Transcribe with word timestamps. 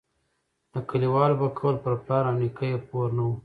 د 0.73 0.75
کلیوالو 0.89 1.39
په 1.41 1.47
قول 1.57 1.75
پر 1.83 1.93
پلار 2.03 2.23
او 2.29 2.35
نیکه 2.41 2.65
یې 2.71 2.77
پور 2.87 3.07
نه 3.17 3.23
وو. 3.25 3.33